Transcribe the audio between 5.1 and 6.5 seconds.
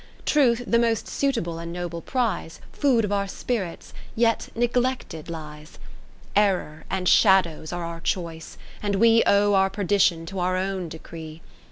lies. 50